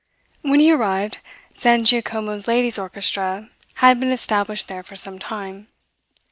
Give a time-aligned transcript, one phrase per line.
[0.41, 1.19] When he arrived,
[1.53, 5.67] Zangiacomo's Ladies' Orchestra had been established there for some time.